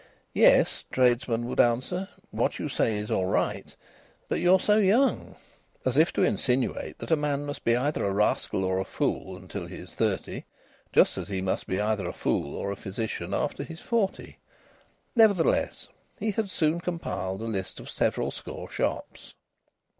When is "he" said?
9.67-9.75, 11.29-11.39, 13.63-13.75, 16.17-16.31